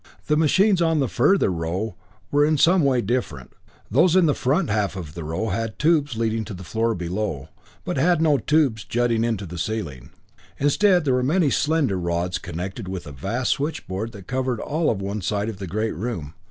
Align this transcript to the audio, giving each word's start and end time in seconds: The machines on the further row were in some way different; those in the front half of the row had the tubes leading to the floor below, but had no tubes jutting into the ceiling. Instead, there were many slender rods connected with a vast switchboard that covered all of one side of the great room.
The 0.25 0.35
machines 0.35 0.81
on 0.81 0.99
the 0.99 1.07
further 1.07 1.51
row 1.51 1.95
were 2.31 2.43
in 2.43 2.57
some 2.57 2.81
way 2.81 3.01
different; 3.01 3.53
those 3.91 4.15
in 4.15 4.25
the 4.25 4.33
front 4.33 4.71
half 4.71 4.95
of 4.95 5.13
the 5.13 5.23
row 5.23 5.49
had 5.49 5.73
the 5.73 5.77
tubes 5.77 6.15
leading 6.17 6.43
to 6.45 6.55
the 6.55 6.63
floor 6.63 6.95
below, 6.95 7.49
but 7.85 7.97
had 7.97 8.19
no 8.19 8.39
tubes 8.39 8.83
jutting 8.83 9.23
into 9.23 9.45
the 9.45 9.59
ceiling. 9.59 10.09
Instead, 10.57 11.05
there 11.05 11.13
were 11.13 11.21
many 11.21 11.51
slender 11.51 11.99
rods 11.99 12.39
connected 12.39 12.87
with 12.87 13.05
a 13.05 13.11
vast 13.11 13.51
switchboard 13.51 14.11
that 14.13 14.25
covered 14.25 14.59
all 14.59 14.89
of 14.89 15.03
one 15.03 15.21
side 15.21 15.49
of 15.49 15.57
the 15.59 15.67
great 15.67 15.93
room. 15.93 16.33